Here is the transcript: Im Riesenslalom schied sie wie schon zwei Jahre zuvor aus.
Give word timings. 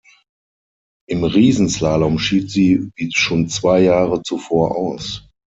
Im 1.07 1.23
Riesenslalom 1.23 2.17
schied 2.17 2.49
sie 2.49 2.89
wie 2.95 3.11
schon 3.13 3.49
zwei 3.49 3.81
Jahre 3.81 4.23
zuvor 4.23 4.75
aus. 4.75 5.29